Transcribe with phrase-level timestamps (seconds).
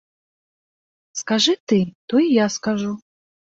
[1.19, 2.91] Скажы ты, то і я скажу!